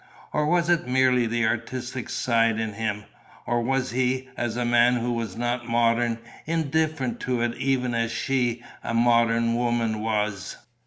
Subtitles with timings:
[0.33, 3.03] Or was it merely the artistic side in him?
[3.45, 8.11] Or was he, as a man who was not modern, indifferent to it even as
[8.11, 10.57] she, a modern woman, was?